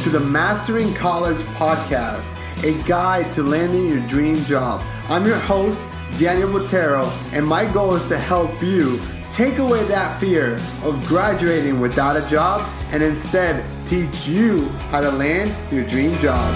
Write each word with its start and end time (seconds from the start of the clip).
to 0.00 0.08
the 0.08 0.18
Mastering 0.18 0.94
College 0.94 1.42
podcast, 1.56 2.26
a 2.64 2.72
guide 2.88 3.30
to 3.34 3.42
landing 3.42 3.86
your 3.86 4.00
dream 4.08 4.36
job. 4.44 4.82
I'm 5.10 5.26
your 5.26 5.36
host, 5.36 5.86
Daniel 6.18 6.48
Botero, 6.48 7.06
and 7.34 7.46
my 7.46 7.70
goal 7.70 7.94
is 7.94 8.08
to 8.08 8.16
help 8.16 8.62
you 8.62 8.98
take 9.30 9.58
away 9.58 9.84
that 9.84 10.18
fear 10.18 10.54
of 10.84 11.06
graduating 11.06 11.80
without 11.80 12.16
a 12.16 12.26
job 12.30 12.66
and 12.92 13.02
instead 13.02 13.62
teach 13.86 14.26
you 14.26 14.68
how 14.90 15.02
to 15.02 15.10
land 15.10 15.54
your 15.70 15.84
dream 15.84 16.16
job. 16.20 16.48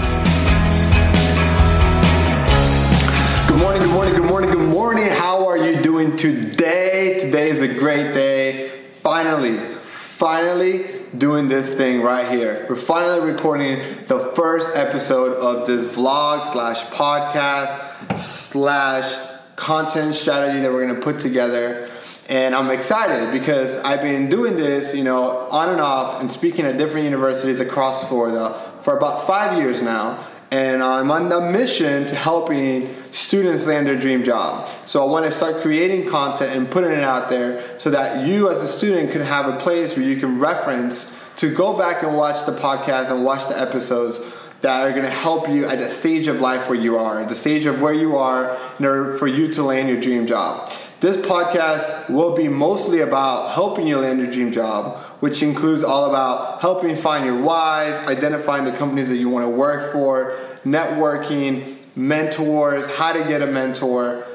Good 3.47 3.59
morning, 3.59 3.83
good 3.83 3.93
morning, 3.93 4.15
good 4.15 4.25
morning, 4.25 4.49
good 4.49 4.69
morning. 4.69 5.07
How 5.09 5.47
are 5.47 5.59
you 5.59 5.83
doing 5.83 6.15
today? 6.15 7.19
Today 7.19 7.51
is 7.51 7.61
a 7.61 7.67
great 7.67 8.15
day. 8.15 8.85
Finally, 8.89 9.59
finally 9.83 11.04
doing 11.17 11.47
this 11.47 11.73
thing 11.73 12.01
right 12.01 12.29
here. 12.29 12.65
We're 12.67 12.75
finally 12.75 13.31
recording 13.31 13.79
the 14.07 14.31
first 14.35 14.75
episode 14.75 15.37
of 15.37 15.65
this 15.65 15.85
vlog 15.85 16.47
slash 16.47 16.83
podcast 16.87 18.17
slash 18.17 19.17
content 19.55 20.15
strategy 20.15 20.61
that 20.61 20.71
we're 20.71 20.85
gonna 20.85 20.99
put 20.99 21.19
together. 21.19 21.89
And 22.27 22.55
I'm 22.55 22.71
excited 22.71 23.31
because 23.31 23.77
I've 23.77 24.01
been 24.01 24.29
doing 24.29 24.55
this, 24.55 24.95
you 24.95 25.03
know, 25.03 25.47
on 25.51 25.69
and 25.69 25.79
off 25.79 26.19
and 26.19 26.31
speaking 26.31 26.65
at 26.65 26.77
different 26.77 27.05
universities 27.05 27.59
across 27.59 28.07
Florida 28.07 28.59
for 28.81 28.97
about 28.97 29.27
five 29.27 29.57
years 29.57 29.81
now 29.81 30.25
and 30.51 30.83
I'm 30.83 31.11
on 31.11 31.29
the 31.29 31.41
mission 31.41 32.05
to 32.07 32.15
helping 32.15 32.95
students 33.15 33.65
land 33.65 33.87
their 33.87 33.97
dream 33.97 34.23
job. 34.23 34.69
So 34.83 35.01
I 35.01 35.05
want 35.05 35.25
to 35.25 35.31
start 35.31 35.61
creating 35.61 36.07
content 36.07 36.53
and 36.53 36.69
putting 36.69 36.91
it 36.91 37.03
out 37.03 37.29
there 37.29 37.79
so 37.79 37.89
that 37.91 38.27
you 38.27 38.49
as 38.49 38.61
a 38.61 38.67
student 38.67 39.11
can 39.11 39.21
have 39.21 39.47
a 39.47 39.57
place 39.57 39.95
where 39.95 40.05
you 40.05 40.17
can 40.17 40.37
reference 40.37 41.11
to 41.37 41.53
go 41.53 41.77
back 41.77 42.03
and 42.03 42.15
watch 42.15 42.45
the 42.45 42.51
podcast 42.51 43.11
and 43.11 43.23
watch 43.23 43.47
the 43.47 43.59
episodes 43.59 44.19
that 44.61 44.81
are 44.81 44.91
going 44.91 45.03
to 45.03 45.09
help 45.09 45.47
you 45.47 45.65
at 45.65 45.77
the 45.77 45.89
stage 45.89 46.27
of 46.27 46.41
life 46.41 46.67
where 46.67 46.77
you 46.77 46.97
are, 46.97 47.23
the 47.25 47.35
stage 47.35 47.65
of 47.65 47.79
where 47.81 47.93
you 47.93 48.17
are 48.17 48.57
in 48.79 48.85
order 48.85 49.17
for 49.17 49.27
you 49.27 49.47
to 49.49 49.63
land 49.63 49.87
your 49.87 49.99
dream 49.99 50.25
job. 50.27 50.71
This 50.99 51.17
podcast 51.17 52.09
will 52.09 52.35
be 52.35 52.47
mostly 52.47 53.01
about 53.01 53.53
helping 53.53 53.87
you 53.87 53.97
land 53.97 54.19
your 54.19 54.29
dream 54.29 54.51
job, 54.51 54.97
which 55.21 55.43
includes 55.43 55.83
all 55.83 56.09
about 56.09 56.61
helping 56.61 56.95
find 56.95 57.25
your 57.25 57.39
why, 57.41 58.03
identifying 58.07 58.65
the 58.65 58.71
companies 58.71 59.07
that 59.09 59.17
you 59.17 59.29
want 59.29 59.45
to 59.45 59.49
work 59.49 59.93
for, 59.93 60.37
networking, 60.65 61.74
mentors, 61.95 62.87
how 62.87 63.13
to 63.13 63.23
get 63.23 63.41
a 63.41 63.47
mentor, 63.47 64.25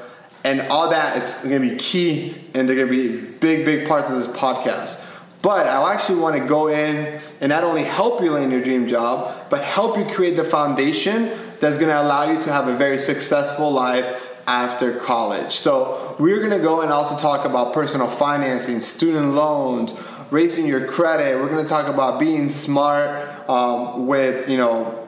and 0.43 0.61
all 0.69 0.89
that 0.89 1.17
is 1.17 1.35
going 1.35 1.61
to 1.61 1.69
be 1.69 1.75
key 1.75 2.35
and 2.53 2.67
they're 2.67 2.75
going 2.75 2.87
to 2.87 3.09
be 3.09 3.25
big, 3.37 3.63
big 3.65 3.87
parts 3.87 4.09
of 4.09 4.17
this 4.17 4.27
podcast. 4.27 4.99
But 5.41 5.67
I 5.67 5.93
actually 5.93 6.19
want 6.19 6.35
to 6.35 6.45
go 6.45 6.67
in 6.67 7.19
and 7.39 7.49
not 7.49 7.63
only 7.63 7.83
help 7.83 8.21
you 8.21 8.31
land 8.31 8.51
your 8.51 8.61
dream 8.61 8.87
job, 8.87 9.49
but 9.49 9.63
help 9.63 9.97
you 9.97 10.05
create 10.05 10.35
the 10.35 10.43
foundation 10.43 11.31
that's 11.59 11.77
going 11.77 11.89
to 11.89 12.01
allow 12.01 12.31
you 12.31 12.39
to 12.41 12.51
have 12.51 12.67
a 12.67 12.75
very 12.75 12.97
successful 12.97 13.71
life 13.71 14.19
after 14.47 14.95
college. 14.99 15.53
So, 15.53 16.15
we're 16.19 16.39
going 16.39 16.51
to 16.51 16.59
go 16.59 16.81
and 16.81 16.91
also 16.91 17.15
talk 17.15 17.45
about 17.45 17.73
personal 17.73 18.07
financing, 18.07 18.81
student 18.81 19.33
loans, 19.33 19.93
raising 20.29 20.67
your 20.67 20.87
credit. 20.87 21.39
We're 21.39 21.49
going 21.49 21.63
to 21.63 21.69
talk 21.69 21.87
about 21.87 22.19
being 22.19 22.49
smart 22.49 23.49
um, 23.49 24.07
with, 24.07 24.49
you 24.49 24.57
know, 24.57 25.07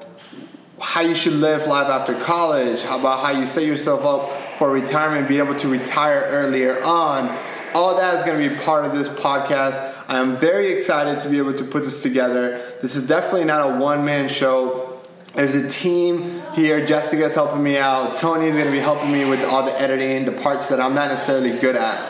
how 0.83 1.01
you 1.01 1.15
should 1.15 1.33
live 1.33 1.65
life 1.65 1.87
after 1.87 2.13
college, 2.19 2.83
how 2.83 2.99
about 2.99 3.25
how 3.25 3.31
you 3.31 3.45
set 3.45 3.65
yourself 3.65 4.03
up 4.03 4.57
for 4.57 4.71
retirement, 4.71 5.27
being 5.27 5.39
able 5.39 5.55
to 5.55 5.67
retire 5.67 6.23
earlier 6.27 6.81
on. 6.83 7.37
All 7.73 7.95
that 7.97 8.15
is 8.15 8.23
going 8.23 8.41
to 8.41 8.55
be 8.55 8.61
part 8.61 8.85
of 8.85 8.93
this 8.93 9.09
podcast. 9.09 9.93
I 10.07 10.19
am 10.19 10.37
very 10.37 10.71
excited 10.71 11.19
to 11.19 11.29
be 11.29 11.37
able 11.37 11.53
to 11.53 11.63
put 11.63 11.83
this 11.83 12.03
together. 12.03 12.77
This 12.81 12.95
is 12.95 13.07
definitely 13.07 13.45
not 13.45 13.75
a 13.75 13.79
one 13.79 14.05
man 14.05 14.27
show. 14.27 15.01
There's 15.33 15.55
a 15.55 15.67
team 15.67 16.43
here. 16.53 16.85
Jessica's 16.85 17.33
helping 17.33 17.63
me 17.63 17.77
out. 17.77 18.15
Tony's 18.15 18.53
going 18.53 18.67
to 18.67 18.71
be 18.71 18.79
helping 18.79 19.11
me 19.11 19.25
with 19.25 19.43
all 19.43 19.63
the 19.63 19.79
editing, 19.81 20.25
the 20.25 20.31
parts 20.31 20.67
that 20.67 20.79
I'm 20.79 20.93
not 20.93 21.09
necessarily 21.09 21.57
good 21.57 21.75
at. 21.75 22.09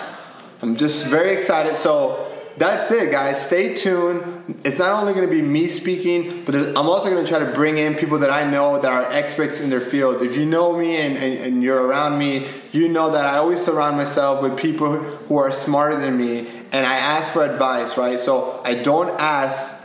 I'm 0.62 0.76
just 0.76 1.08
very 1.08 1.34
excited. 1.34 1.78
So 1.78 2.23
that's 2.58 2.92
it, 2.92 3.12
guys. 3.12 3.44
Stay 3.44 3.74
tuned. 3.74 4.60
It's 4.64 4.78
not 4.78 4.92
only 5.02 5.14
going 5.14 5.28
to 5.28 5.34
be 5.34 5.42
me 5.42 5.68
speaking, 5.68 6.46
but 6.46 6.54
I'm 6.56 6.78
also 6.78 7.10
going 7.10 7.24
to 7.24 7.30
try 7.30 7.40
to 7.40 7.52
bring 7.54 7.78
in 7.78 7.96
people 7.96 8.20
that 8.20 8.30
I 8.30 8.50
know 8.50 8.80
that 8.80 8.92
are 8.92 9.12
experts 9.12 9.60
in 9.60 9.70
their 9.70 9.82
field. 9.82 10.22
If 10.22 10.38
you 10.38 10.46
know 10.46 10.78
me 10.78 10.98
and, 10.98 11.18
and, 11.18 11.40
and 11.40 11.64
you're 11.64 11.86
around 11.86 12.20
me, 12.20 12.48
you 12.72 12.90
know 12.90 13.10
that 13.10 13.26
I 13.26 13.38
always 13.38 13.64
surround 13.64 13.98
myself 13.98 14.42
with 14.42 14.58
people 14.58 14.98
who 14.98 15.38
are 15.38 15.52
smarter 15.52 16.00
than 16.00 16.18
me, 16.18 16.48
and 16.72 16.86
I 16.86 16.96
ask 16.96 17.32
for 17.32 17.44
advice, 17.44 17.98
right? 17.98 18.20
So 18.20 18.62
I 18.64 18.76
don't 18.76 19.20
ask 19.20 19.82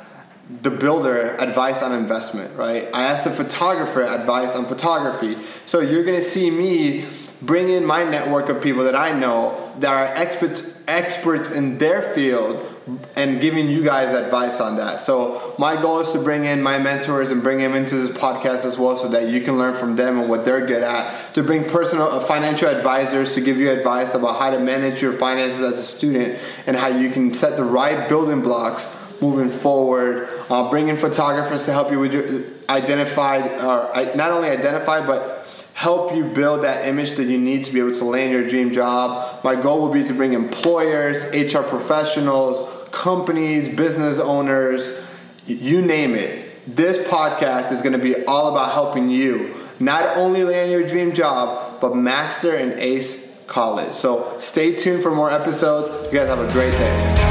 the 0.62 0.70
builder 0.70 1.36
advice 1.38 1.82
on 1.82 1.92
investment, 1.92 2.56
right? 2.56 2.88
I 2.94 3.04
ask 3.04 3.24
the 3.24 3.30
photographer 3.30 4.02
advice 4.02 4.54
on 4.54 4.64
photography. 4.66 5.36
So 5.66 5.80
you're 5.80 6.04
gonna 6.04 6.22
see 6.22 6.50
me 6.50 7.06
bring 7.42 7.68
in 7.68 7.84
my 7.84 8.04
network 8.04 8.48
of 8.48 8.62
people 8.62 8.84
that 8.84 8.96
I 8.96 9.12
know 9.18 9.74
that 9.80 9.92
are 9.92 10.20
experts 10.20 10.62
experts 10.88 11.50
in 11.50 11.78
their 11.78 12.14
field 12.14 12.74
and 13.16 13.40
giving 13.40 13.68
you 13.68 13.84
guys 13.84 14.14
advice 14.14 14.60
on 14.60 14.76
that. 14.76 15.00
So 15.00 15.54
my 15.58 15.80
goal 15.80 16.00
is 16.00 16.10
to 16.12 16.18
bring 16.18 16.46
in 16.46 16.62
my 16.62 16.78
mentors 16.78 17.30
and 17.30 17.42
bring 17.42 17.58
them 17.58 17.74
into 17.74 17.96
this 17.96 18.16
podcast 18.16 18.64
as 18.64 18.78
well 18.78 18.96
so 18.96 19.08
that 19.10 19.28
you 19.28 19.42
can 19.42 19.58
learn 19.58 19.76
from 19.76 19.96
them 19.96 20.18
and 20.18 20.30
what 20.30 20.46
they're 20.46 20.66
good 20.66 20.82
at. 20.82 21.34
To 21.34 21.42
bring 21.42 21.64
personal 21.64 22.06
uh, 22.06 22.20
financial 22.20 22.68
advisors 22.68 23.34
to 23.34 23.42
give 23.42 23.60
you 23.60 23.70
advice 23.70 24.14
about 24.14 24.38
how 24.38 24.48
to 24.48 24.58
manage 24.58 25.02
your 25.02 25.12
finances 25.12 25.60
as 25.60 25.78
a 25.78 25.82
student 25.82 26.38
and 26.66 26.74
how 26.74 26.88
you 26.88 27.10
can 27.10 27.34
set 27.34 27.58
the 27.58 27.64
right 27.64 28.08
building 28.08 28.40
blocks 28.40 28.88
moving 29.20 29.50
forward. 29.50 30.28
Uh, 30.48 30.70
bring 30.70 30.88
in 30.88 30.96
photographers 30.96 31.64
to 31.66 31.72
help 31.72 31.90
you 31.90 31.98
with 31.98 32.14
your 32.14 32.44
identify, 32.70 33.38
or 33.58 34.14
not 34.14 34.30
only 34.30 34.48
identify, 34.48 35.04
but 35.04 35.37
help 35.78 36.12
you 36.12 36.24
build 36.24 36.64
that 36.64 36.88
image 36.88 37.12
that 37.12 37.28
you 37.28 37.38
need 37.38 37.62
to 37.62 37.72
be 37.72 37.78
able 37.78 37.94
to 37.94 38.04
land 38.04 38.32
your 38.32 38.48
dream 38.48 38.72
job. 38.72 39.44
My 39.44 39.54
goal 39.54 39.80
will 39.80 39.92
be 39.92 40.02
to 40.02 40.12
bring 40.12 40.32
employers, 40.32 41.24
HR 41.26 41.62
professionals, 41.62 42.88
companies, 42.90 43.68
business 43.68 44.18
owners, 44.18 45.00
you 45.46 45.80
name 45.80 46.16
it. 46.16 46.74
This 46.74 46.98
podcast 47.06 47.70
is 47.70 47.80
going 47.80 47.92
to 47.92 47.98
be 48.00 48.24
all 48.24 48.50
about 48.50 48.72
helping 48.72 49.08
you 49.08 49.54
not 49.78 50.16
only 50.16 50.42
land 50.42 50.72
your 50.72 50.84
dream 50.84 51.14
job, 51.14 51.80
but 51.80 51.94
master 51.94 52.56
and 52.56 52.72
ace 52.80 53.38
college. 53.46 53.92
So 53.92 54.36
stay 54.40 54.74
tuned 54.74 55.00
for 55.00 55.12
more 55.12 55.30
episodes. 55.30 55.88
You 56.06 56.18
guys 56.18 56.26
have 56.26 56.40
a 56.40 56.52
great 56.52 56.72
day. 56.72 57.27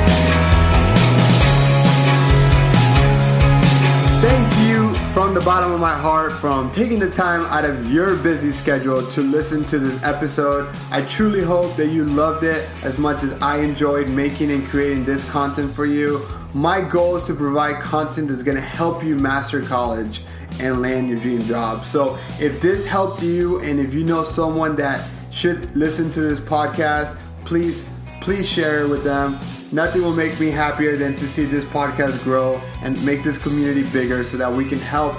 Bottom 5.57 5.71
of 5.71 5.79
my 5.79 5.95
heart 5.95 6.31
from 6.33 6.69
taking 6.69 6.99
the 6.99 7.09
time 7.09 7.41
out 7.47 7.65
of 7.65 7.91
your 7.91 8.15
busy 8.17 8.51
schedule 8.51 9.01
to 9.07 9.21
listen 9.21 9.65
to 9.65 9.79
this 9.79 10.03
episode. 10.03 10.71
I 10.91 11.01
truly 11.01 11.41
hope 11.41 11.75
that 11.77 11.87
you 11.87 12.05
loved 12.05 12.43
it 12.43 12.69
as 12.83 12.99
much 12.99 13.23
as 13.23 13.33
I 13.41 13.61
enjoyed 13.61 14.07
making 14.07 14.51
and 14.51 14.67
creating 14.67 15.03
this 15.03 15.27
content 15.31 15.73
for 15.73 15.87
you. 15.87 16.23
My 16.53 16.79
goal 16.79 17.15
is 17.15 17.25
to 17.25 17.33
provide 17.33 17.81
content 17.81 18.27
that's 18.27 18.43
going 18.43 18.57
to 18.57 18.61
help 18.61 19.03
you 19.03 19.15
master 19.15 19.63
college 19.63 20.21
and 20.59 20.79
land 20.79 21.09
your 21.09 21.19
dream 21.19 21.41
job. 21.41 21.85
So, 21.85 22.19
if 22.39 22.61
this 22.61 22.85
helped 22.85 23.23
you 23.23 23.59
and 23.61 23.79
if 23.79 23.95
you 23.95 24.03
know 24.03 24.21
someone 24.21 24.75
that 24.75 25.09
should 25.31 25.75
listen 25.75 26.11
to 26.11 26.21
this 26.21 26.39
podcast, 26.39 27.17
please 27.45 27.83
please 28.21 28.47
share 28.47 28.83
it 28.83 28.89
with 28.89 29.03
them. 29.03 29.39
Nothing 29.71 30.03
will 30.03 30.15
make 30.15 30.39
me 30.39 30.51
happier 30.51 30.97
than 30.97 31.15
to 31.15 31.27
see 31.27 31.45
this 31.45 31.65
podcast 31.65 32.23
grow 32.23 32.57
and 32.83 33.03
make 33.03 33.23
this 33.23 33.39
community 33.39 33.89
bigger 33.91 34.23
so 34.23 34.37
that 34.37 34.53
we 34.53 34.63
can 34.63 34.77
help 34.77 35.17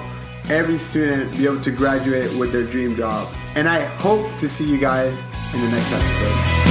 every 0.49 0.77
student 0.77 1.31
be 1.37 1.45
able 1.45 1.61
to 1.61 1.71
graduate 1.71 2.33
with 2.37 2.51
their 2.51 2.63
dream 2.63 2.95
job. 2.95 3.27
And 3.55 3.67
I 3.67 3.81
hope 3.81 4.35
to 4.37 4.49
see 4.49 4.65
you 4.65 4.77
guys 4.77 5.23
in 5.53 5.61
the 5.61 5.69
next 5.69 5.91
episode. 5.93 6.68